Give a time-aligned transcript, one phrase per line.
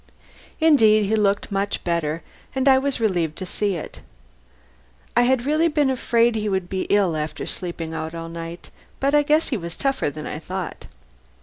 [0.59, 2.23] Indeed he looked much better,
[2.55, 4.01] and I was relieved to see it.
[5.15, 9.13] I had been really afraid he would be ill after sleeping out all night, but
[9.13, 10.85] I guess he was tougher than I thought.